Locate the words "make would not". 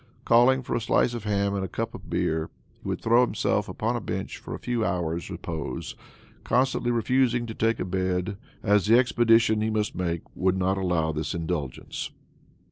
9.93-10.75